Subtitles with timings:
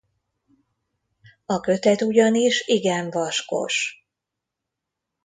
[1.45, 4.05] A kötet ugyanis igen vaskos.